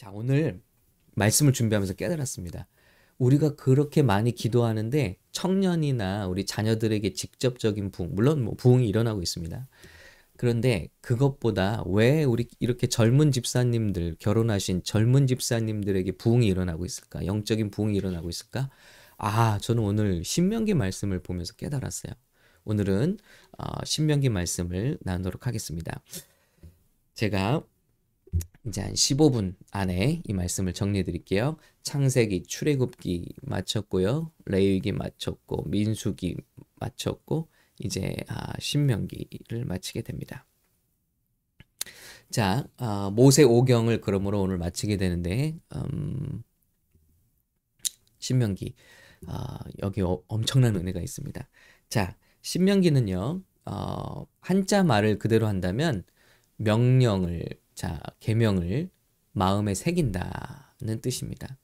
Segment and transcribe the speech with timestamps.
[0.00, 0.62] 자, 오늘
[1.14, 2.66] 말씀을 준비하면서 깨달았습니다.
[3.18, 9.68] 우리가 그렇게 많이 기도하는데 청년이나 우리 자녀들에게 직접적인 부흥, 물론 뭐 부흥이 일어나고 있습니다.
[10.38, 17.26] 그런데 그것보다 왜 우리 이렇게 젊은 집사님들, 결혼하신 젊은 집사님들에게 부흥이 일어나고 있을까?
[17.26, 18.70] 영적인 부흥이 일어나고 있을까?
[19.18, 22.14] 아, 저는 오늘 신명기 말씀을 보면서 깨달았어요.
[22.64, 23.18] 오늘은
[23.58, 26.02] 어, 신명기 말씀을 나누도록 하겠습니다.
[27.12, 27.62] 제가
[28.66, 31.56] 이제 한 15분 안에 이 말씀을 정리해 드릴게요.
[31.82, 34.32] 창세기, 출애굽기 마쳤고요.
[34.44, 36.36] 레위기 마쳤고 민수기
[36.76, 40.46] 마쳤고 이제 아, 신명기를 마치게 됩니다.
[42.30, 46.42] 자, 아, 모세 오경을 그러므로 오늘 마치게 되는데 음,
[48.18, 48.74] 신명기
[49.26, 51.48] 아, 여기 어, 엄청난 은혜가 있습니다.
[51.88, 53.42] 자, 신명기는요.
[53.66, 56.04] 어, 한자 말을 그대로 한다면
[56.56, 57.44] 명령을
[57.80, 58.90] 자, 계명을
[59.32, 61.58] 마음에 새긴다는 뜻입니다.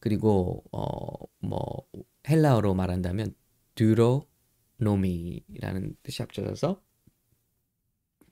[0.00, 1.86] 그리고 어 뭐
[2.28, 3.34] 헬라어로 말한다면
[3.76, 6.82] Deuteronomy라는 뜻이 합쳐져서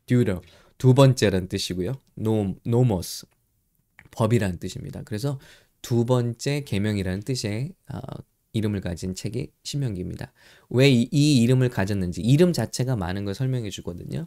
[0.06, 0.42] deutero
[0.78, 1.92] 두 번째란 뜻이고요.
[2.16, 3.26] 노 nomos
[4.10, 5.02] 법이라는 뜻입니다.
[5.04, 5.38] 그래서
[5.80, 8.00] 두 번째 계명이라는 뜻의 어,
[8.52, 10.32] 이름을 가진 책이 신명기입니다.
[10.70, 11.06] 왜이
[11.42, 14.26] 이름을 가졌는지 이름 자체가 많은 걸 설명해 주거든요.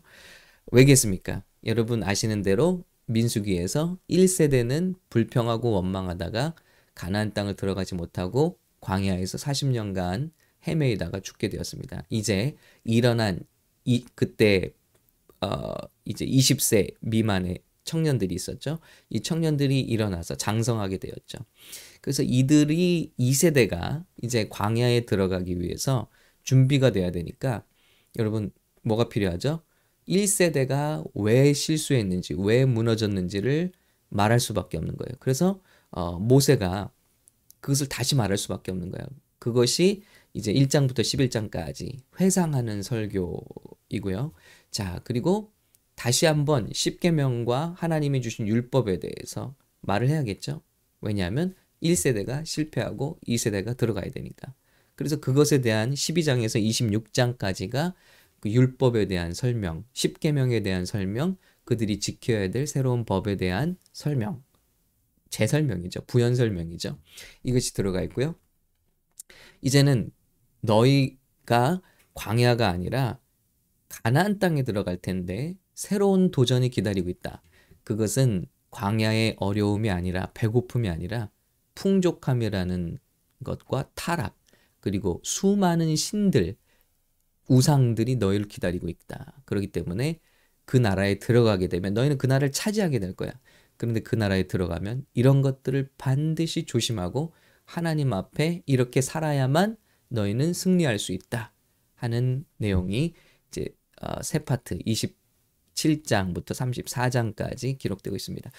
[0.72, 1.44] 왜겠습니까?
[1.66, 6.55] 여러분 아시는 대로 민수기에서 1세대는 불평하고 원망하다가
[6.94, 10.31] 가나안 땅을 들어가지 못하고 광야에서 40년간
[10.67, 12.03] 헤매이다가 죽게 되었습니다.
[12.09, 13.39] 이제 일어난
[13.83, 14.73] 이 그때
[15.41, 15.73] 어
[16.05, 18.80] 이제 20세 미만의 청년들이 있었죠.
[19.09, 21.39] 이 청년들이 일어나서 장성하게 되었죠.
[22.02, 26.08] 그래서 이들이 2세대가 이제 광야에 들어가기 위해서
[26.43, 27.63] 준비가 돼야 되니까
[28.17, 29.61] 여러분 뭐가 필요하죠?
[30.08, 33.72] 1세대가 왜 실수했는지, 왜 무너졌는지를
[34.09, 35.16] 말할 수밖에 없는 거예요.
[35.20, 35.61] 그래서
[35.92, 36.92] 어, 모세가
[37.61, 39.08] 그것을 다시 말할 수밖에 없는 거예요.
[39.39, 44.33] 그것이 이제 1장부터 11장까지 회상하는 설교이고요.
[44.71, 45.52] 자, 그리고
[45.95, 50.61] 다시 한번 10계명과 하나님이 주신 율법에 대해서 말을 해야겠죠.
[51.02, 54.54] 왜냐하면 1세대가 실패하고 2세대가 들어가야 되니까.
[54.95, 57.93] 그래서 그것에 대한 12장에서 26장까지가
[58.45, 64.44] 그 율법에 대한 설명, 십계명에 대한 설명, 그들이 지켜야 될 새로운 법에 대한 설명,
[65.32, 66.02] 재설명이죠.
[66.06, 67.00] 부연 설명이죠.
[67.42, 68.36] 이것이 들어가 있고요.
[69.61, 70.11] 이제는
[70.61, 71.82] 너희가
[72.14, 73.20] 광야가 아니라
[73.89, 77.42] 가나안 땅에 들어갈 텐데 새로운 도전이 기다리고 있다.
[77.84, 81.32] 그것은 광야의 어려움이 아니라 배고픔이 아니라
[81.73, 83.00] 풍족함이라는
[83.44, 84.38] 것과 타락
[84.82, 86.58] 그리고 수많은 신들
[87.48, 89.42] 우상들이 너희를 기다리고 있다.
[89.45, 90.20] 그렇기 때문에
[90.66, 93.32] 그 나라에 들어가게 되면 너희는 그 나라를 차지하게 될 거야.
[93.78, 97.34] 그런데 그 나라에 들어가면 이런 것들을 반드시 조심하고
[97.66, 99.78] 하나님 앞에 이렇게 살아야만
[100.10, 101.54] 너희는 승리할 수 있다
[101.95, 103.14] 하는 내용이
[103.50, 103.67] 이제
[104.02, 108.50] 어, 세 파트 27장부터 34장까지 기록되고 있습니다.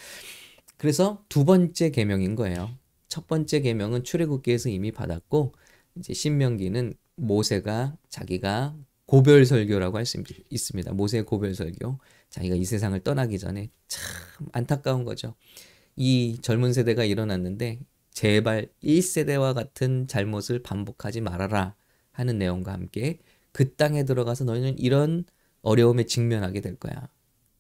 [0.77, 2.71] 그래서 두 번째 계명인 거예요.
[3.09, 5.55] 첫 번째 계명은 출애굽기에서 이미 받았고
[5.97, 10.93] 이제 신명기는 모세가 자기가 고별 설교라고 할 수 있습니다.
[10.93, 11.99] 모세의 고별 설교.
[12.31, 14.03] 자기가 이 세상을 떠나기 전에 참
[14.53, 15.35] 안타까운 거죠.
[15.97, 21.75] 이 젊은 세대가 일어났는데 제발 1세대와 같은 잘못을 반복하지 말아라
[22.13, 23.19] 하는 내용과 함께
[23.53, 25.25] 그 땅에 들어가서 너희는 이런
[25.63, 27.09] 어려움에 직면하게 될 거야.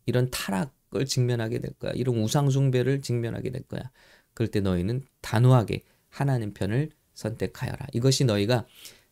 [0.07, 1.93] 이런 타락을 직면하게 될 거야.
[1.93, 3.91] 이런 우상숭배를 직면하게 될 거야.
[4.35, 7.87] 그럴 때 너희는 단호하게 하나님 편을 선택하여라.
[7.93, 8.67] 이것이 너희가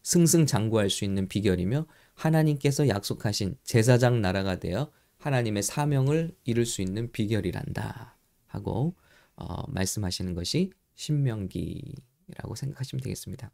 [0.04, 8.16] 승승장구할 수 있는 비결이며 하나님께서 약속하신 제사장 나라가 되어 하나님의 사명을 이룰 수 있는 비결이란다
[8.46, 8.94] 하고
[9.36, 13.50] 어, 말씀하시는 것이 신명기라고 생각하시면 되겠습니다.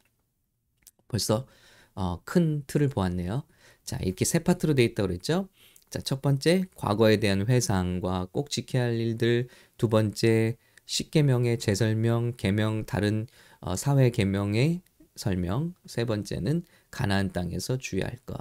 [1.07, 1.47] 벌써
[1.95, 3.43] 어, 큰 틀을 보았네요.
[3.83, 5.49] 자 이렇게 세 파트로 되어 있다고 그랬죠.
[5.89, 9.47] 자첫 번째 과거에 대한 회상과 꼭 지켜야 할 일들
[9.77, 13.27] 두 번째 십계명의 재설명 계명 다른
[13.59, 14.81] 어, 사회 계명의
[15.15, 18.37] 설명, 세 번째는 가나안 땅에서 주의할 것.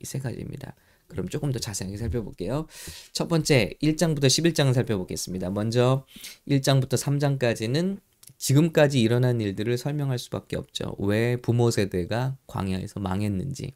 [0.00, 0.74] 이 세 가지입니다.
[1.08, 2.66] 그럼 조금 더 자세하게 살펴볼게요.
[3.12, 5.50] 첫 번째 1장부터 11장을 살펴보겠습니다.
[5.50, 6.04] 먼저
[6.48, 7.98] 1장부터 3장까지는
[8.38, 10.96] 지금까지 일어난 일들을 설명할 수밖에 없죠.
[10.98, 13.72] 왜 부모 세대가 광야에서 망했는지,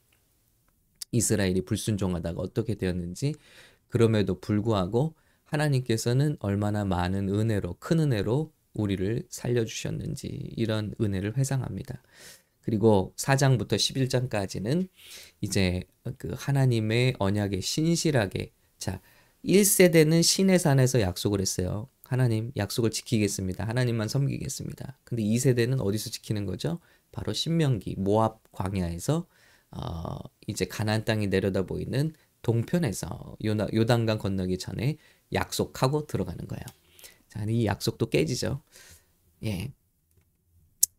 [1.13, 3.35] 이스라엘이 불순종하다가 어떻게 되었는지,
[3.89, 5.15] 그럼에도 불구하고
[5.45, 10.27] 하나님께서는 얼마나 많은 은혜로, 큰 은혜로 우리를 살려주셨는지
[10.57, 12.03] 이런 은혜를 회상합니다.
[12.63, 14.89] 그리고 4장부터 11장까지는
[15.41, 15.85] 이제
[16.19, 19.01] 그 하나님의 언약에 신실하게 자
[19.45, 21.89] 1세대는 신의 산에서 약속을 했어요.
[22.05, 23.67] 하나님 약속을 지키겠습니다.
[23.67, 24.99] 하나님만 섬기겠습니다.
[25.05, 26.81] 근데 2세대는 어디서 지키는 거죠?
[27.13, 29.27] 바로 신명기 모압 광야에서
[29.71, 32.13] 어, 이제 가나안 땅이 내려다 보이는
[32.43, 34.97] 동편에서 요나, 요단강 건너기 전에
[35.33, 36.65] 약속하고 들어가는 거예요.
[37.31, 38.61] 자, 이 약속도 깨지죠.
[39.45, 39.73] 예.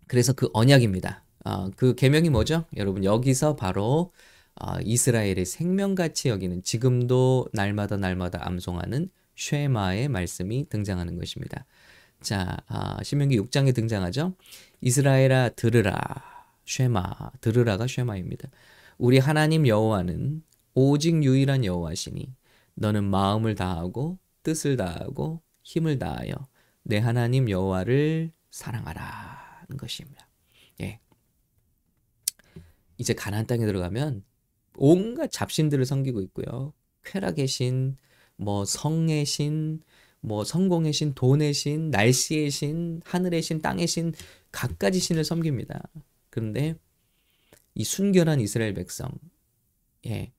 [0.07, 1.23] 그래서 그 언약입니다.
[1.45, 2.65] 어, 그 계명이 뭐죠?
[2.75, 4.13] 여러분 여기서 바로
[4.55, 11.65] 어, 이스라엘의 생명같이 여기는 지금도 날마다 날마다 암송하는 쉐마의 말씀이 등장하는 것입니다.
[12.21, 14.35] 자, 아, 신명기 6장에 등장하죠.
[14.81, 15.95] 이스라엘아 들으라.
[16.65, 17.31] 쉐마.
[17.41, 18.49] 들으라가 쉐마입니다.
[18.97, 20.43] 우리 하나님 여호와는
[20.75, 22.33] 오직 유일한 여호와시니
[22.75, 26.33] 너는 마음을 다하고 뜻을 다하고 힘을 다하여
[26.83, 30.27] 내 하나님 여호와를 사랑하라는 것입니다.
[30.81, 30.99] 예.
[32.97, 34.23] 이제 가나안 땅에 들어가면
[34.75, 36.73] 온갖 잡신들을 섬기고 있고요.
[37.03, 37.95] 쾌락의 신,
[38.35, 39.81] 뭐 성의 신,
[40.19, 44.13] 뭐 성공의 신, 돈의 신, 날씨의 신, 하늘의 신, 땅의 신,
[44.51, 45.81] 각가지 신을 섬깁니다.
[46.29, 46.75] 그런데
[47.75, 49.11] 이 순결한 이스라엘 백성,
[50.05, 50.33] 예,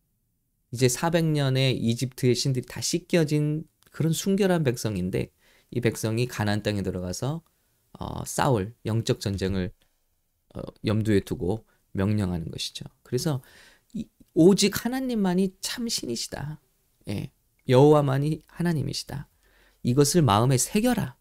[0.72, 5.30] 이제 400년의 이집트의 신들이 다 씻겨진 그런 순결한 백성인데
[5.70, 7.42] 이 백성이 가나안 땅에 들어가서
[7.92, 9.70] 어, 싸울 영적 전쟁을
[10.54, 12.84] 어, 염두에 두고 명령하는 것이죠.
[13.02, 13.42] 그래서
[13.92, 16.60] 이, 오직 하나님만이 참 신이시다.
[17.08, 17.30] 예,
[17.68, 19.28] 여호와만이 하나님이시다.
[19.82, 21.16] 이것을 마음에 새겨라.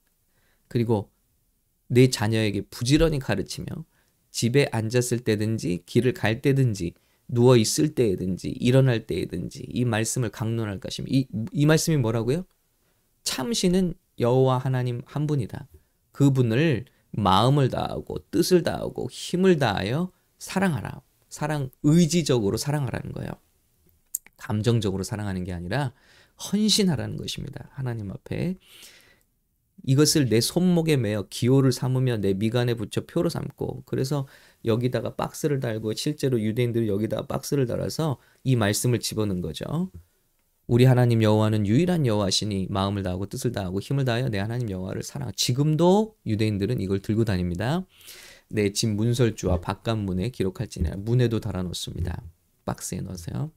[0.68, 1.12] 그리고
[1.88, 3.66] 내 자녀에게 부지런히 가르치며
[4.32, 6.94] 집에 앉았을 때든지 길을 갈 때든지
[7.28, 12.46] 누워 있을 때든지 일어날 때든지 이 말씀을 강론할 것이며 이, 이 말씀이 뭐라고요?
[13.24, 15.68] 참신은 여호와 하나님 한 분이다.
[16.12, 21.02] 그분을 마음을 다하고 뜻을 다하고 힘을 다하여 사랑하라.
[21.30, 23.30] 사랑 의지적으로 사랑하라는 거예요.
[24.38, 25.94] 감정적으로 사랑하는 게 아니라
[26.52, 27.70] 헌신하라는 것입니다.
[27.72, 28.58] 하나님 앞에
[29.84, 34.28] 이것을 내 손목에 매어 기호를 삼으며 내 미간에 붙여 표로 삼고 그래서
[34.66, 39.92] 여기다가 박스를 달고 실제로 유대인들이 여기다가 박스를 달아서 이 말씀을 집어넣은 거죠.
[40.72, 45.30] 우리 하나님 여호와는 유일한 여호와시니 마음을 다하고 뜻을 다하고 힘을 다하여 내 하나님 여호와를 사랑.
[45.36, 47.86] 지금도 유대인들은 이걸 들고 다닙니다.
[48.48, 52.24] 내 집 문설주와 바깥문에 기록할지니라 문에도 달아놓습니다.
[52.64, 53.52] 박스에 넣으세요.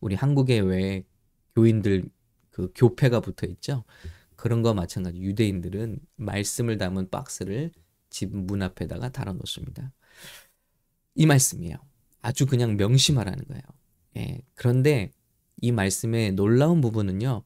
[0.00, 1.04] 우리 한국에 왜
[1.54, 2.02] 교인들
[2.50, 3.84] 그 교패가 붙어 있죠?
[4.34, 5.20] 그런 거 마찬가지.
[5.20, 7.70] 유대인들은 말씀을 담은 박스를
[8.08, 9.92] 집 문 앞에다가 달아놓습니다.
[11.14, 11.76] 이 말씀이에요.
[12.22, 13.62] 아주 그냥 명심하라는 거예요.
[14.16, 14.40] 예.
[14.56, 15.12] 그런데
[15.60, 17.42] 이 말씀의 놀라운 부분은요.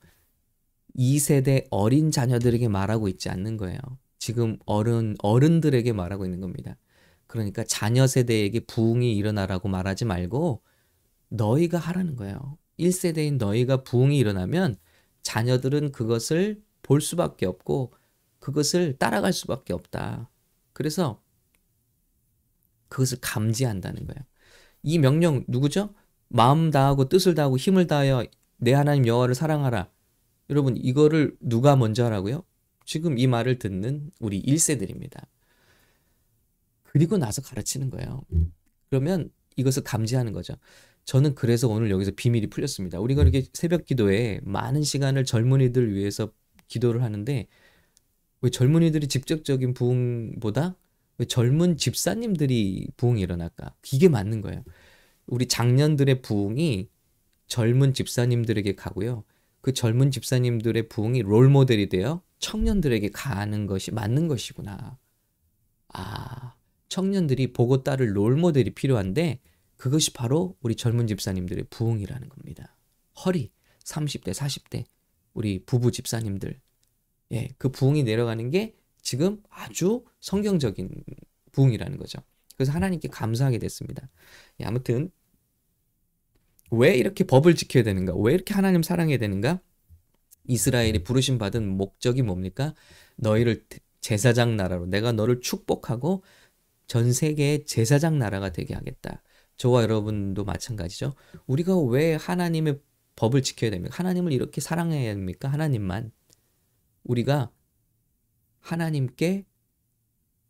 [0.96, 3.78] 2세대 어린 자녀들에게 말하고 있지 않는 거예요.
[4.18, 6.76] 지금 어른 어른들에게 말하고 있는 겁니다.
[7.26, 10.62] 그러니까 자녀 세대에게 부흥이 일어나라고 말하지 말고
[11.28, 12.58] 너희가 하라는 거예요.
[12.78, 14.76] 1세대인 너희가 부흥이 일어나면
[15.22, 17.92] 자녀들은 그것을 볼 수밖에 없고
[18.38, 20.30] 그것을 따라갈 수밖에 없다.
[20.72, 21.20] 그래서
[22.88, 24.22] 그것을 감지한다는 거예요.
[24.82, 25.94] 이 명령 누구죠?
[26.34, 28.24] 마음 다하고 뜻을 다하고 힘을 다하여
[28.56, 29.88] 내 하나님 여호와를 사랑하라.
[30.50, 32.42] 여러분 이거를 누가 먼저 하라고요?
[32.84, 35.26] 지금 이 말을 듣는 우리 1세들입니다.
[36.82, 38.22] 그리고 나서 가르치는 거예요.
[38.90, 40.54] 그러면 이것을 감지하는 거죠.
[41.04, 42.98] 저는 그래서 오늘 여기서 비밀이 풀렸습니다.
[42.98, 46.32] 우리가 이렇게 새벽 기도에 많은 시간을 젊은이들 위해서
[46.66, 47.46] 기도를 하는데
[48.40, 50.74] 왜 젊은이들이 직접적인 부흥보다
[51.18, 53.72] 왜 젊은 집사님들이 부흥이 일어날까?
[53.92, 54.64] 이게 맞는 거예요.
[55.26, 56.88] 우리 장년들의 부흥이
[57.46, 59.24] 젊은 집사님들에게 가고요.
[59.60, 64.98] 그 젊은 집사님들의 부흥이 롤 모델이 되어 청년들에게 가는 것이 맞는 것이구나.
[65.88, 66.54] 아,
[66.88, 69.40] 청년들이 보고 따를 롤 모델이 필요한데
[69.76, 72.76] 그것이 바로 우리 젊은 집사님들의 부흥이라는 겁니다.
[73.24, 73.50] 허리
[73.84, 74.84] 30대, 40대
[75.32, 76.60] 우리 부부 집사님들
[77.32, 80.90] 예, 그 부흥이 내려가는 게 지금 아주 성경적인
[81.52, 82.20] 부흥이라는 거죠.
[82.56, 84.08] 그래서 하나님께 감사하게 됐습니다.
[84.60, 85.10] 예, 아무튼
[86.70, 88.14] 왜 이렇게 법을 지켜야 되는가?
[88.16, 89.60] 왜 이렇게 하나님 사랑해야 되는가?
[90.46, 92.74] 이스라엘이 부르심 받은 목적이 뭡니까?
[93.16, 93.64] 너희를
[94.00, 96.22] 제사장 나라로 내가 너를 축복하고
[96.86, 99.22] 전 세계의 제사장 나라가 되게 하겠다.
[99.56, 101.14] 저와 여러분도 마찬가지죠.
[101.46, 102.80] 우리가 왜 하나님의
[103.16, 103.94] 법을 지켜야 됩니까?
[103.96, 105.48] 하나님을 이렇게 사랑해야 됩니까?
[105.48, 106.12] 하나님만.
[107.04, 107.50] 우리가
[108.60, 109.46] 하나님께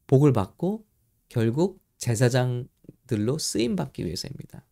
[0.06, 0.86] 복을 받고
[1.28, 4.66] 결국 제사장들로 쓰임 받기 위해서입니다.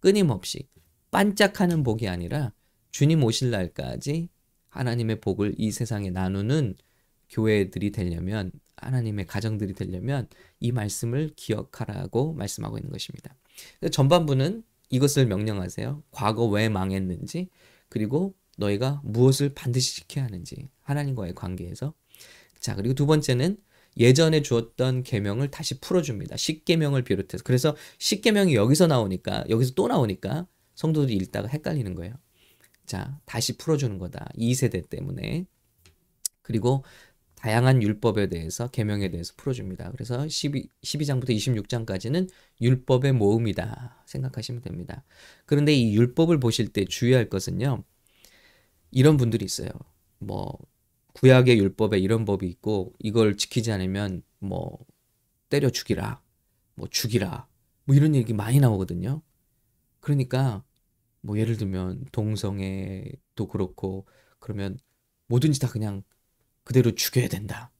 [0.00, 0.68] 끊임없이
[1.12, 2.52] 반짝하는 복이 아니라
[2.90, 4.28] 주님 오실 날까지
[4.70, 6.74] 하나님의 복을 이 세상에 나누는
[7.28, 10.26] 교회들이 되려면 하나님의 가정들이 되려면
[10.58, 13.36] 이 말씀을 기억하라고 말씀하고 있는 것입니다.
[13.92, 16.02] 전반부는 이것을 명령하세요.
[16.10, 17.50] 과거 왜 망했는지
[17.88, 21.94] 그리고 너희가 무엇을 반드시 지켜야 하는지 하나님과의 관계에서.
[22.58, 23.58] 자, 그리고 두 번째는
[23.96, 26.36] 예전에 주었던 계명을 다시 풀어줍니다.
[26.36, 27.42] 십계명을 비롯해서.
[27.44, 32.14] 그래서 십계명이 여기서 나오니까 여기서 또 나오니까 성도들이 읽다가 헷갈리는 거예요.
[32.86, 34.28] 자, 다시 풀어주는 거다.
[34.36, 35.46] 2세대 때문에.
[36.42, 36.84] 그리고
[37.36, 39.92] 다양한 율법에 대해서 계명에 대해서 풀어줍니다.
[39.92, 42.28] 그래서 12, 12장부터 26장까지는
[42.60, 45.04] 율법의 모음이다 생각하시면 됩니다.
[45.44, 47.84] 그런데 이 율법을 보실 때 주의할 것은요.
[48.90, 49.68] 이런 분들이 있어요.
[50.18, 50.58] 뭐
[51.14, 54.78] 구약의 율법에 이런 법이 있고 이걸 지키지 않으면 뭐
[55.48, 56.20] 때려 죽이라,
[56.74, 57.46] 뭐 죽이라,
[57.84, 59.22] 뭐 이런 얘기 많이 나오거든요.
[60.00, 60.64] 그러니까
[61.20, 64.06] 뭐 예를 들면 동성애도 그렇고
[64.38, 64.78] 그러면
[65.28, 66.02] 뭐든지 다 그냥
[66.64, 67.70] 그대로 죽여야 된다.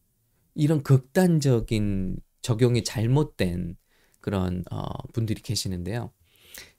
[0.55, 3.77] 이런 극단적인 적용이 잘못된
[4.21, 6.13] 그런 어, 분들이 계시는데요.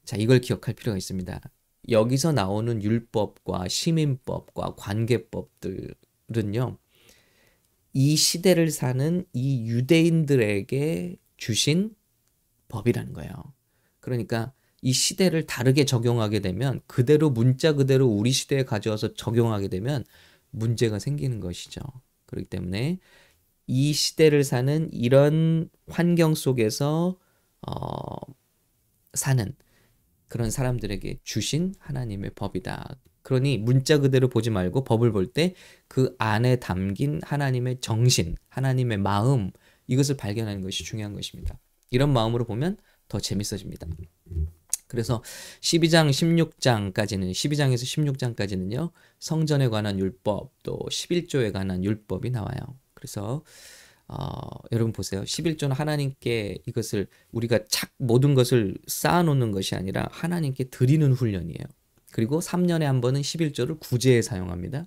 [0.06, 1.42] 자, 이걸 기억할 필요가 있습니다.
[1.90, 5.94] 여기서 나오는 율법과 시민법과 관계법들
[6.36, 6.78] 은요,
[7.94, 11.96] 이 시대를 사는 이 유대인들에게 주신
[12.68, 13.32] 법이라는 거예요.
[14.00, 20.04] 그러니까 이 시대를 다르게 적용하게 되면 그대로 문자 그대로 우리 시대에 가져와서 적용하게 되면
[20.52, 21.82] 문제가 생기는 것이죠.
[22.26, 23.00] 그렇기 때문에
[23.68, 27.18] 이 시대를 사는 이런 환경 속에서
[27.68, 28.16] 어,
[29.14, 29.56] 사는
[30.28, 32.96] 그런 사람들에게 주신 하나님의 법이다.
[33.26, 35.56] 그러니 문자 그대로 보지 말고 법을 볼 때
[35.88, 39.52] 그 안에 담긴 하나님의 정신, 하나님의 마음
[39.88, 41.58] 이것을 발견하는 것이 중요한 것입니다.
[41.92, 42.78] 이런 마음으로 보면
[43.08, 43.88] 더 재밌어집니다.
[44.88, 45.24] 그래서
[45.62, 48.92] 12장, 16장까지는 12장에서 16장까지는요.
[49.20, 52.58] 성전에 관한 율법 또 11조에 관한 율법이 나와요.
[52.94, 53.44] 그래서
[54.08, 54.38] 어,
[54.72, 55.24] 여러분 보세요.
[55.24, 61.66] 11조는 하나님께 이것을 우리가 착 모든 것을 쌓아 놓는 것이 아니라 하나님께 드리는 훈련이에요.
[62.16, 64.86] 그리고 3년에 한 번은 11조를 구제에 사용합니다.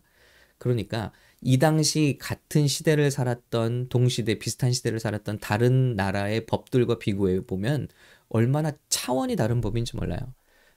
[0.57, 7.89] 그러니까 이 당시 같은 시대를 살았던 동시대 비슷한 시대를 살았던 다른 나라의 법들과 비교해 보면
[8.31, 10.21] 얼마나 차원이 다른 법인지 몰라요.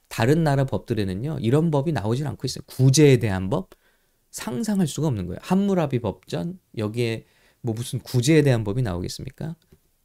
[0.08, 2.64] 다른 나라 법들에는요, 이런 법이 나오질 않고 있어요.
[2.66, 3.70] 구제에 대한 법?
[4.30, 5.38] 상상할 수가 없는 거예요.
[5.40, 6.58] 함무라비 법전?
[6.76, 7.24] 여기에
[7.62, 9.56] 뭐 무슨 구제에 대한 법이 나오겠습니까?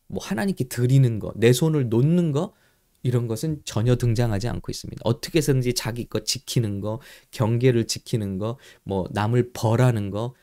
[0.08, 2.54] 뭐 하나님께 드리는 거, 내 손을 놓는 거,
[3.04, 5.02] 이런 것은 전혀 등장하지 않고 있습니다.
[5.04, 7.00] 어떻게 해서든지 자기 것 지키는 거,
[7.32, 10.34] 경계를 지키는 거, 뭐 남을 벌하는 거,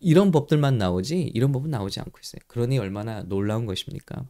[0.00, 2.40] 이런 법들만 나오지, 이런 법은 나오지 않고 있어요.
[2.46, 4.28] 그러니 얼마나 놀라운 것입니까?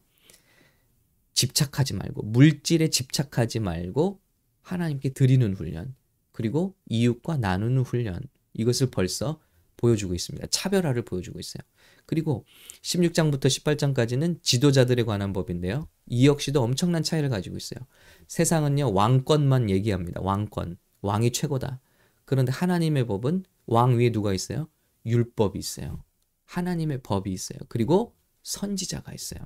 [1.32, 4.20] 집착하지 말고 물질에 집착하지 말고
[4.62, 5.94] 하나님께 드리는 훈련
[6.32, 8.22] 그리고 이웃과 나누는 훈련
[8.54, 9.40] 이것을 벌써
[9.76, 10.46] 보여주고 있습니다.
[10.48, 11.62] 차별화를 보여주고 있어요.
[12.06, 12.44] 그리고
[12.82, 15.88] 16장부터 18장까지는 지도자들에 관한 법인데요.
[16.06, 17.80] 이 역시도 엄청난 차이를 가지고 있어요.
[18.28, 20.20] 세상은요, 왕권만 얘기합니다.
[20.20, 20.76] 왕권.
[21.02, 21.80] 왕이 최고다.
[22.24, 24.68] 그런데 하나님의 법은 왕 위에 누가 있어요?
[25.06, 26.02] 율법이 있어요.
[26.46, 27.58] 하나님의 법이 있어요.
[27.68, 29.40] 그리고 선지자가 있어요.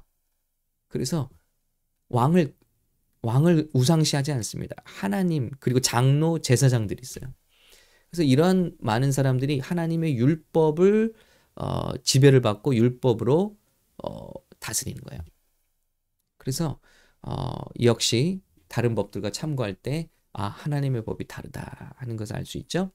[0.89, 1.29] 그래서
[2.09, 2.55] 왕을
[3.23, 4.77] 왕을 우상시하지 않습니다.
[4.85, 7.33] 하나님 그리고 장로 제사장들이 있어요.
[8.11, 11.13] 그래서 이런 많은 사람들이 하나님의 율법을
[11.59, 13.57] 어, 지배를 받고 율법으로
[14.05, 15.23] 어, 다스리는 거예요.
[16.37, 16.81] 그래서
[17.23, 22.93] 어, 역시 다른 법들과 참고할 때 아, 하나님의 법이 다르다 하는 것을 알 수 있죠.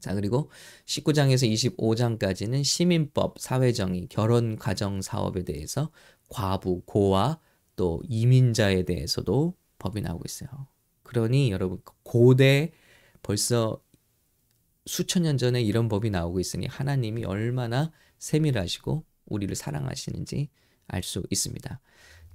[0.00, 0.50] 자, 그리고
[0.84, 5.90] 19장에서 25장까지는 시민법, 사회정의, 결혼 가정 사업에 대해서
[6.28, 7.38] 과부, 고아,
[7.76, 10.68] 또 이민자에 대해서도 법이 나오고 있어요.
[11.02, 12.72] 그러니 여러분 고대
[13.22, 13.80] 벌써
[14.86, 20.48] 수천 년 전에 이런 법이 나오고 있으니 하나님이 얼마나 세밀하시고 우리를 사랑하시는지
[20.86, 21.80] 알 수 있습니다.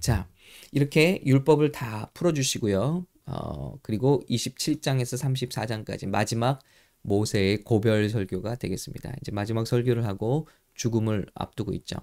[0.00, 0.28] 자,
[0.72, 3.06] 이렇게 율법을 다 풀어주시고요.
[3.26, 6.60] 어, 그리고 27장에서 34장까지 마지막
[7.02, 9.14] 모세의 고별 설교가 되겠습니다.
[9.20, 11.96] 이제 마지막 설교를 하고 죽음을 앞두고 있죠.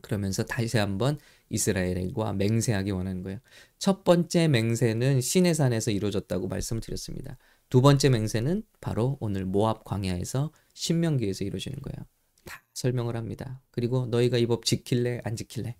[0.00, 1.18] 그러면서 다시 한번
[1.50, 3.38] 이스라엘과 맹세하기 원하는 거예요.
[3.78, 7.38] 첫 번째 맹세는 시내산에서 이루어졌다고 말씀을 드렸습니다.
[7.70, 12.06] 두 번째 맹세는 바로 오늘 모압 광야에서 신명기에서 이루어지는 거예요.
[12.44, 13.60] 다 설명을 합니다.
[13.70, 15.76] 그리고 너희가 이 법 지킬래 안 지킬래?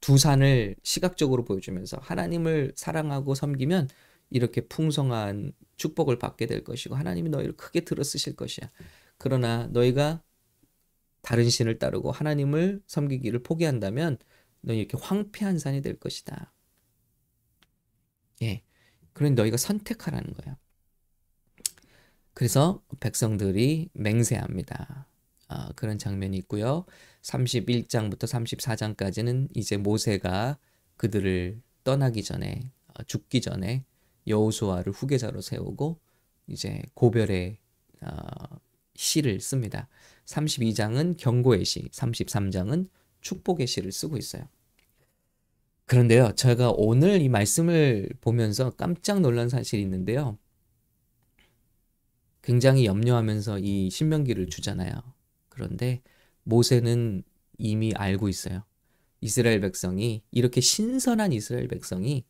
[0.00, 3.88] 두 산을 시각적으로 보여주면서 하나님을 사랑하고 섬기면
[4.30, 8.70] 이렇게 풍성한 축복을 받게 될 것이고 하나님이 너희를 크게 들어 쓰실 것이야.
[9.18, 10.22] 그러나 너희가
[11.22, 14.16] 다른 신을 따르고 하나님을 섬기기를 포기한다면
[14.62, 16.52] 너 이렇게 황폐한 산이 될 것이다.
[18.42, 18.62] 예.
[19.12, 20.56] 그런 너희가 선택하라는 거예요.
[22.34, 25.06] 그래서 백성들이 맹세합니다.
[25.48, 26.86] 아, 그런 장면이 있고요.
[27.22, 30.58] 31장부터 34장까지는 이제 모세가
[30.96, 33.84] 그들을 떠나기 전에 어, 죽기 전에
[34.26, 36.00] 여호수아를 후계자로 세우고
[36.46, 37.58] 이제 고별의
[38.02, 38.58] 어,
[38.94, 39.88] 시를 씁니다.
[40.26, 42.88] 32장은 경고의 시, 33장은
[43.20, 44.48] 축복의 시를 쓰고 있어요.
[45.86, 50.38] 그런데요, 제가 오늘 이 말씀을 보면서 깜짝 놀란 사실이 있는데요.
[52.42, 54.92] 굉장히 염려하면서 이 신명기를 주잖아요.
[55.48, 56.00] 그런데
[56.44, 57.22] 모세는
[57.58, 58.64] 이미 알고 있어요.
[59.20, 62.24] 이스라엘 백성이 이렇게 신선한 이스라엘 백성이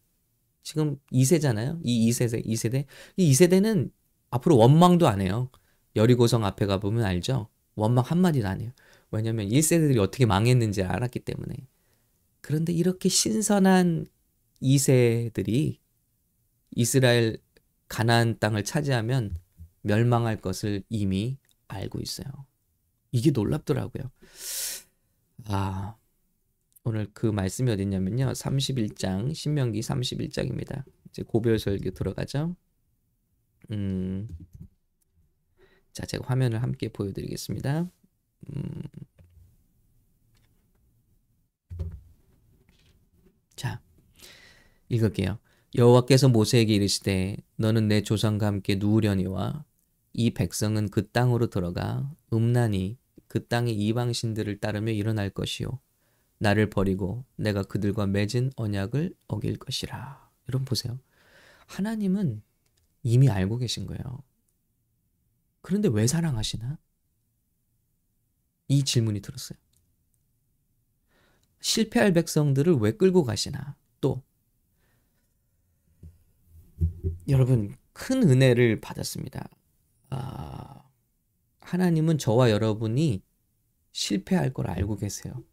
[0.63, 1.81] 지금 2세잖아요.
[1.85, 2.85] 이 2세대 2세대
[3.17, 3.91] 이 2세대는
[4.31, 5.51] 앞으로 원망도 안 해요.
[5.97, 7.49] 여리고성 앞에 가 보면 알죠.
[7.75, 8.73] 원망 한마디도 안 해요.
[9.11, 11.55] 왜냐면 1세대들이 어떻게 망했는지 알았기 때문에.
[12.41, 14.07] 그런데 이렇게 신선한
[14.63, 15.79] 2세들이
[16.73, 17.39] 이스라엘
[17.89, 19.37] 가나안 땅을 차지하면
[19.83, 21.39] 멸망할 것을 이미
[21.69, 22.27] 알고 있어요.
[23.13, 24.11] 이게 놀랍더라고요.
[25.47, 25.97] 아,
[26.85, 28.33] 오늘 그 말씀이 어딨냐면요.
[28.33, 30.85] 31장, 신명기 31장입니다.
[31.09, 32.57] 이제 고별설교 들어가죠.
[33.73, 34.29] 음,
[35.93, 37.91] 자, 제가 화면을 함께 보여드리겠습니다.
[38.49, 38.83] 음,
[43.57, 43.81] 자,
[44.89, 45.39] 읽을게요.
[45.77, 49.65] 여호와께서 모세에게 이르시되 너는 내 조상과 함께 누우려니와
[50.13, 55.79] 이 백성은 그 땅으로 들어가 음란히 그 땅의 이방 신들을 따르며 일어날 것이요
[56.39, 60.31] 나를 버리고 내가 그들과 맺은 언약을 어길 것이라.
[60.49, 60.99] 여러분 보세요.
[61.67, 62.43] 하나님은
[63.03, 64.03] 이미 알고 계신 거예요.
[65.61, 66.79] 그런데 왜 사랑하시나?
[68.71, 69.59] 이 질문이 들었어요.
[71.61, 73.77] 실패할 백성들을 왜 끌고 가시나?
[74.01, 74.23] 또
[77.29, 79.51] 여러분 큰 은혜를 받았습니다.
[80.11, 80.89] 아,
[81.61, 83.23] 하나님은 저와 여러분이
[83.93, 85.45] 실패할 걸 알고 계세요.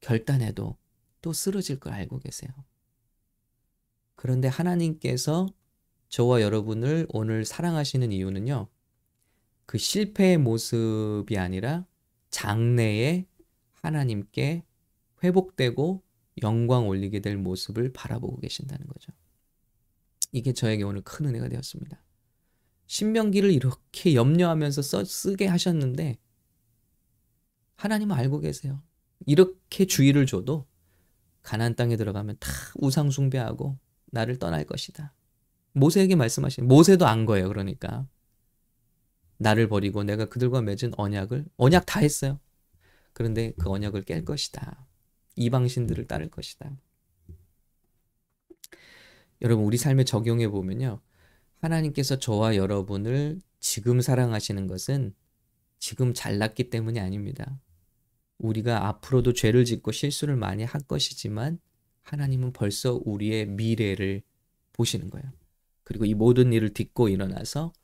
[0.00, 0.76] 결단해도
[1.22, 2.50] 또 쓰러질 걸 알고 계세요.
[4.16, 5.46] 그런데 하나님께서
[6.08, 8.68] 저와 여러분을 오늘 사랑하시는 이유는요.
[9.66, 11.86] 그 실패의 모습이 아니라
[12.30, 13.26] 장래에
[13.72, 14.64] 하나님께
[15.22, 16.02] 회복되고
[16.42, 19.12] 영광 올리게 될 모습을 바라보고 계신다는 거죠.
[20.32, 22.02] 이게 저에게 오늘 큰 은혜가 되었습니다.
[22.86, 26.18] 신명기를 이렇게 염려하면서 써, 쓰게 하셨는데
[27.76, 28.82] 하나님은 알고 계세요.
[29.26, 30.66] 이렇게 주의를 줘도
[31.42, 35.12] 가나안 땅에 들어가면 다 우상 숭배하고 나를 떠날 것이다.
[35.72, 37.48] 모세에게 말씀하신 모세도 안 거예요.
[37.48, 38.06] 그러니까
[39.44, 42.40] 나를 버리고 내가 그들과 맺은 언약을 언약 다 했어요.
[43.12, 44.86] 그런데 그 언약을 깰 것이다.
[45.36, 46.74] 이방신들을 따를 것이다.
[49.42, 51.02] 여러분 우리 삶에 적용해 보면요.
[51.60, 55.14] 하나님께서 저와 여러분을 지금 사랑하시는 것은
[55.78, 57.60] 지금 잘났기 때문이 아닙니다.
[58.38, 61.58] 우리가 앞으로도 죄를 짓고 실수를 많이 할 것이지만
[62.02, 64.22] 하나님은 벌써 우리의 미래를
[64.72, 65.30] 보시는 거예요.
[65.82, 67.74] 그리고 이 모든 일을 딛고 일어나서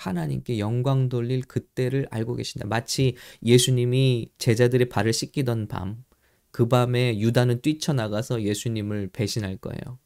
[0.00, 2.66] 하나님께 영광 돌릴 그때를 알고 계신다.
[2.66, 6.04] 마치 예수님이 제자들의 발을 씻기던 밤,
[6.50, 9.98] 그 밤에 유다는 뛰쳐나가서 예수님을 배신할 거예요.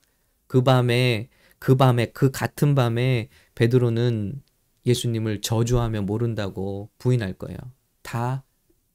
[0.48, 1.28] 그 밤에
[1.60, 4.42] 그 밤에 그 같은 밤에 베드로는
[4.84, 7.56] 예수님을 저주하며 모른다고 부인할 거예요.
[8.02, 8.44] 다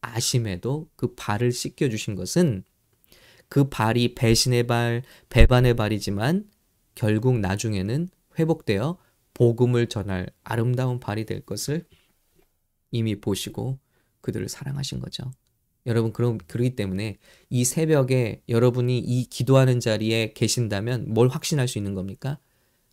[0.02, 2.64] 아심에도 그 발을 씻겨 주신 것은
[3.48, 6.46] 그 발이 배신의 발, 배반의 발이지만
[6.94, 8.98] 결국 나중에는 회복되어
[9.40, 11.86] 복음을 전할 아름다운 발이 될 것을
[12.92, 13.80] 이미 보시고
[14.20, 15.32] 그들을 사랑하신 거죠.
[15.86, 17.18] 여러분 그럼 그러기 때문에
[17.50, 22.38] 이 새벽에 여러분이 이 기도하는 자리에 계신다면 뭘 확신할 수 있는 겁니까?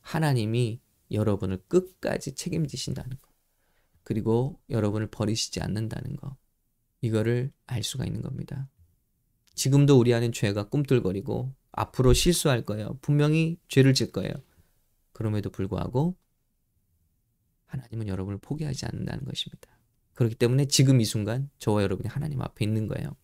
[0.02, 0.80] 하나님이
[1.10, 3.30] 여러분을 끝까지 책임지신다는 거.
[4.04, 6.36] 그리고 여러분을 버리시지 않는다는 거.
[7.00, 8.68] 이거를 알 수가 있는 겁니다.
[9.56, 12.98] 지금도 우리 안에 죄가 꿈틀거리고 앞으로 실수할 거예요.
[13.02, 14.32] 분명히 죄를 질 거예요.
[15.12, 16.14] 그럼에도 불구하고
[17.66, 19.68] 하나님은 여러분을 포기하지 않는다는 것입니다.
[20.14, 23.16] 그렇기 때문에 지금 이 순간 저와 여러분이 하나님 앞에 있는 거예요.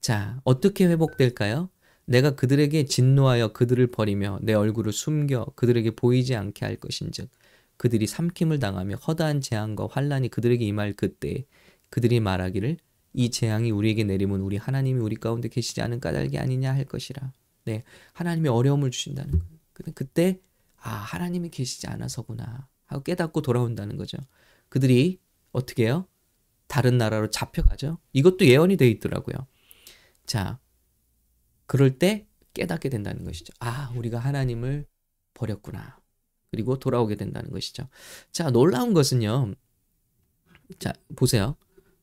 [0.00, 1.68] 자, 어떻게 회복될까요?
[2.04, 7.30] 내가 그들에게 진노하여 그들을 버리며 내 얼굴을 숨겨 그들에게 보이지 않게 할 것인즉
[7.76, 11.46] 그들이 삼킴을 당하며 허다한 재앙과 환란이 그들에게 임할 그때
[11.90, 12.78] 그들이 말하기를
[13.14, 17.32] 이 재앙이 우리에게 내리면 우리 하나님이 우리 가운데 계시지 않은 까닭이 아니냐 할 것이라.
[17.64, 19.92] 네, 하나님이 어려움을 주신다는 거예요.
[19.94, 20.40] 그때
[20.78, 24.18] 아 하나님이 계시지 않아서구나 하고 깨닫고 돌아온다는 거죠.
[24.68, 25.20] 그들이
[25.52, 26.06] 어떻게 해요?
[26.66, 27.98] 다른 나라로 잡혀가죠.
[28.12, 29.46] 이것도 예언이 되어 있더라고요.
[30.24, 30.58] 자,
[31.66, 33.52] 그럴 때 깨닫게 된다는 것이죠.
[33.60, 34.86] 아, 우리가 하나님을
[35.34, 35.98] 버렸구나.
[36.50, 37.88] 그리고 돌아오게 된다는 것이죠.
[38.30, 39.54] 자, 놀라운 것은요.
[40.78, 41.56] 자, 보세요.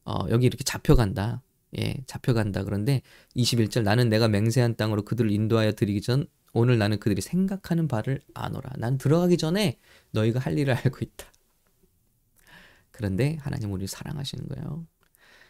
[0.05, 1.43] 어, 여기 이렇게 잡혀간다.
[1.77, 2.63] 예, 잡혀간다.
[2.63, 3.01] 그런데
[3.35, 8.71] 21절 나는 내가 맹세한 땅으로 그들을 인도하여 드리기 전 오늘 나는 그들이 생각하는 바를 아노라.
[8.77, 9.79] 난 들어가기 전에
[10.11, 11.25] 너희가 할 일을 알고 있다.
[12.91, 14.85] 그런데 하나님 우리를 사랑하시는 거예요.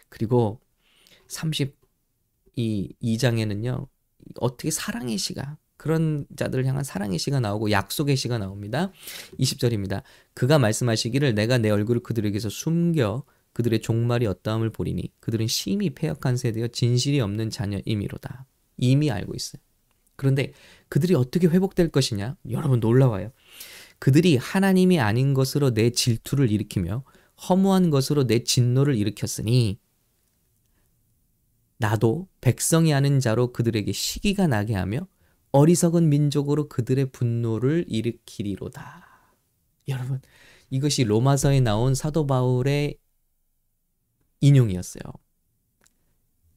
[0.10, 0.60] 그리고
[1.28, 3.88] 32장에는요.
[4.40, 8.92] 어떻게 사랑의 시가 그런 자들을 향한 사랑의 시가 나오고 약속의 시가 나옵니다.
[9.40, 10.04] 20절입니다.
[10.34, 16.68] 그가 말씀하시기를 내가 내 얼굴을 그들에게서 숨겨 그들의 종말이 어떠함을 보리니 그들은 심히 폐역한 세대여
[16.68, 18.46] 진실이 없는 자녀임이로다.
[18.78, 19.62] 이미 알고 있어요.
[20.20, 20.52] 그런데
[20.90, 22.36] 그들이 어떻게 회복될 것이냐?
[22.52, 23.32] 여러분 놀라워요.
[24.00, 27.04] 그들이 하나님이 아닌 것으로 내 질투를 일으키며
[27.50, 29.80] 허무한 것으로 내 진노를 일으켰으니
[31.78, 35.08] 나도 백성이 아는 자로 그들에게 시기가 나게 하며
[35.54, 39.08] 어리석은 민족으로 그들의 분노를 일으키리로다.
[39.88, 40.22] 여러분,
[40.70, 42.98] 이것이 로마서에 나온 사도 바울의
[44.42, 45.02] 인용이었어요.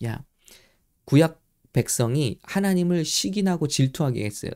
[0.04, 0.24] 야,
[1.04, 1.41] 구약
[1.72, 4.50] 백성이 하나님을 시기나고 질투하게 했어요.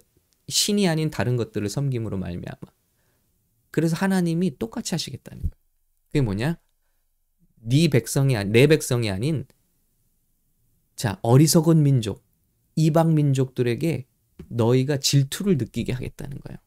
[0.49, 2.73] 신이 아닌 다른 것들을 섬김으로 말미암아.
[3.71, 5.53] 그래서 하나님이 똑같이 하시겠다는 거예요.
[6.09, 6.59] 그게 뭐냐?
[7.57, 9.45] 네 백성이 내 백성이 아닌
[10.95, 12.25] 자, 어리석은 민족,
[12.75, 14.07] 이방 민족들에게
[14.49, 16.59] 너희가 질투를 느끼게 하겠다는 거예요.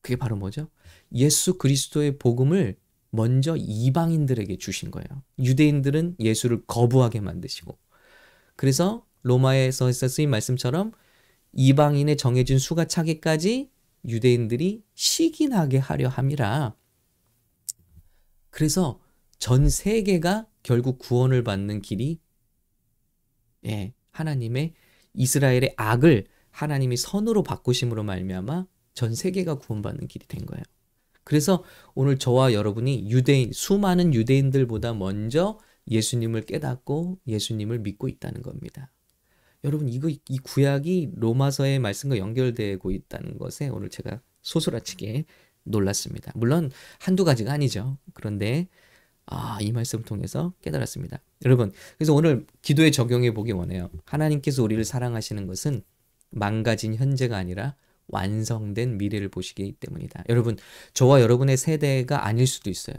[0.00, 0.68] 그게 바로 뭐죠?
[1.14, 2.76] 예수 그리스도의 복음을
[3.10, 5.22] 먼저 이방인들에게 주신 거예요.
[5.38, 7.78] 유대인들은 예수를 거부하게 만드시고.
[8.56, 10.92] 그래서 로마에서 쓰인 말씀처럼
[11.52, 13.70] 이방인의 정해진 수가 차기까지
[14.06, 16.76] 유대인들이 시기나게 하려 함이라.
[18.50, 19.00] 그래서
[19.38, 22.20] 전 세계가 결국 구원을 받는 길이
[23.66, 24.74] 예, 하나님의
[25.14, 30.62] 이스라엘의 악을 하나님이 선으로 바꾸심으로 말미암아 전 세계가 구원받는 길이 된 거예요.
[31.24, 35.58] 그래서 오늘 저와 여러분이 유대인 수많은 유대인들보다 먼저
[35.90, 38.93] 예수님을 깨닫고 예수님을 믿고 있다는 겁니다.
[39.64, 45.24] 여러분 이거 이 구약이 로마서의 말씀과 연결되고 있다는 것에 오늘 제가 소소라치게
[45.64, 46.32] 놀랐습니다.
[46.34, 47.98] 물론 한두 가지가 아니죠.
[48.12, 48.68] 그런데
[49.26, 51.18] 아, 이 말씀을 통해서 깨달았습니다.
[51.46, 53.90] 여러분, 그래서 오늘 기도에 적용해 보기 원해요.
[54.04, 55.82] 하나님께서 우리를 사랑하시는 것은
[56.30, 57.74] 망가진 현재가 아니라
[58.08, 60.24] 완성된 미래를 보시기 때문이다.
[60.28, 60.58] 여러분,
[60.92, 62.96] 저와 여러분의 세대가 아닐 수도 있어요.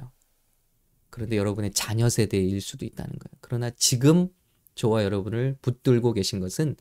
[1.11, 3.37] 그런데 여러분의 자녀 세대일 수도 있다는 거예요.
[3.41, 4.29] 그러나 지금
[4.75, 6.75] 저와 여러분을 붙들고 계신 것은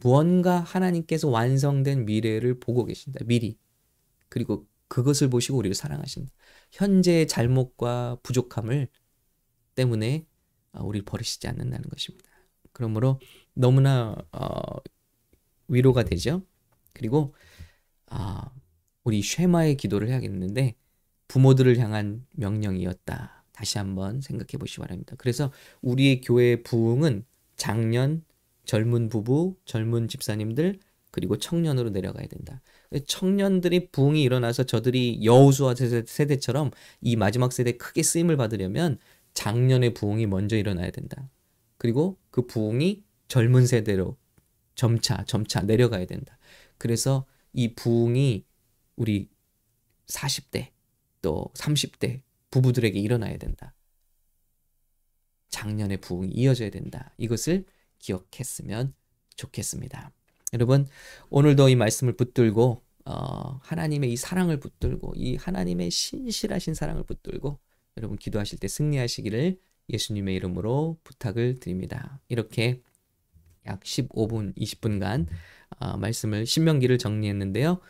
[0.00, 3.24] 무언가 하나님께서 완성된 미래를 보고 계신다.
[3.24, 3.58] 미리.
[4.28, 6.30] 그리고 그것을 보시고 우리를 사랑하신다.
[6.72, 8.88] 현재의 잘못과 부족함을
[9.74, 10.26] 때문에
[10.72, 12.28] 아, 우리를 버리시지 않는다는 것입니다.
[12.72, 13.20] 그러므로
[13.54, 14.76] 너무나 어,
[15.68, 16.42] 위로가 되죠.
[16.92, 17.34] 그리고
[18.06, 18.50] 아,
[19.04, 20.76] 우리 쉐마의 기도를 해야겠는데
[21.28, 23.43] 부모들을 향한 명령이었다.
[23.54, 25.14] 다시 한번 생각해 보시기 바랍니다.
[25.16, 27.24] 그래서 우리의 교회의 부흥은
[27.56, 28.24] 장년,
[28.64, 30.80] 젊은 부부, 젊은 집사님들,
[31.12, 32.60] 그리고 청년으로 내려가야 된다.
[33.06, 38.98] 청년들이 부흥이 일어나서 저들이 여우수와 세대처럼 이 마지막 세대에 크게 쓰임을 받으려면
[39.34, 41.30] 작년의 부흥이 먼저 일어나야 된다.
[41.78, 44.16] 그리고 그 부흥이 젊은 세대로
[44.74, 46.36] 점차 점차 내려가야 된다.
[46.78, 48.44] 그래서 이 부흥이
[48.96, 49.28] 우리
[50.08, 50.70] 40대
[51.22, 52.22] 또 30대
[52.54, 53.74] 부부들에게 일어나야 된다.
[55.50, 57.12] 작년의 부흥이 이어져야 된다.
[57.18, 57.64] 이것을
[57.98, 58.94] 기억했으면
[59.34, 60.12] 좋겠습니다.
[60.52, 60.86] 여러분
[61.30, 67.58] 오늘도 이 말씀을 붙들고 어, 하나님의 이 사랑을 붙들고 이 하나님의 신실하신 사랑을 붙들고
[67.96, 72.20] 여러분 기도하실 때 승리하시기를 예수님의 이름으로 부탁을 드립니다.
[72.28, 72.80] 이렇게
[73.66, 75.26] 약 15분, 20분간
[75.80, 77.80] 어, 말씀을 신명기를 정리했는데요.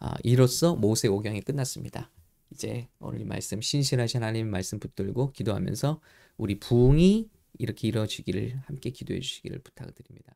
[0.00, 2.10] 어, 이로써 모세 오경이 끝났습니다.
[2.50, 6.00] 이제 오늘 말씀 신실하신 하나님 말씀 붙들고 기도하면서
[6.36, 10.34] 우리 부흥이 이렇게 이루어지기를 함께 기도해 주시기를 부탁드립니다.